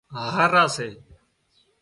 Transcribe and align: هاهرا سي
هاهرا 0.17 0.65
سي 0.75 0.87